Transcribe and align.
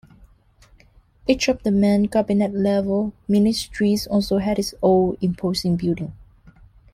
Each 1.27 1.47
of 1.47 1.61
the 1.61 1.69
main 1.69 2.07
cabinet-level 2.07 3.13
ministries 3.27 4.07
also 4.07 4.39
had 4.39 4.57
its 4.57 4.73
own 4.81 5.15
imposing 5.21 5.75
building. 5.75 6.13